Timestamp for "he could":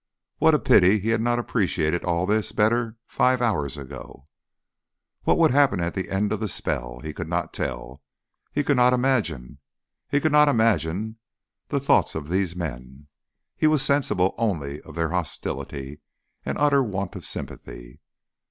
7.01-7.27, 8.51-8.77, 10.09-10.31